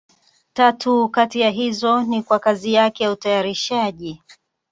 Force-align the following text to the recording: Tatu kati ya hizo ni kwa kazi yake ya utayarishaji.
Tatu 0.53 1.09
kati 1.09 1.39
ya 1.39 1.49
hizo 1.49 2.03
ni 2.03 2.23
kwa 2.23 2.39
kazi 2.39 2.73
yake 2.73 3.03
ya 3.03 3.11
utayarishaji. 3.11 4.21